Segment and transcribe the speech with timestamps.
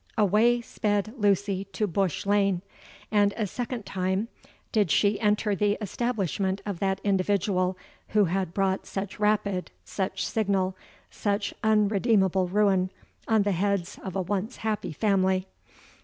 [0.17, 2.63] Away sped Lucy to Bush Lane;
[3.11, 4.29] and a second time
[4.71, 7.77] did she enter the establishment of that individual
[8.07, 12.89] who had brought such rapid—such signal—such unredeemable ruin
[13.27, 15.45] on the heads of a once happy family.